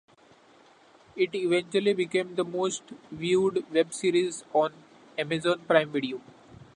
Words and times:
It 1.15 1.35
eventually 1.35 1.93
became 1.93 2.33
the 2.33 2.43
most 2.43 2.81
viewed 3.11 3.71
web 3.71 3.93
series 3.93 4.43
on 4.51 4.73
Amazon 5.15 5.59
Prime 5.67 5.91
Video. 5.91 6.19